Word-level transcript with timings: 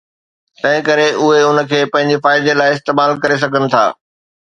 تنهن 0.61 0.79
ڪري 0.87 1.05
اهي 1.09 1.43
ان 1.51 1.61
کي 1.73 1.83
پنهنجي 1.93 2.19
فائدي 2.25 2.59
لاء 2.59 2.75
استعمال 2.79 3.17
ڪري 3.23 3.43
سگهن 3.47 3.75
ٿا. 3.79 3.89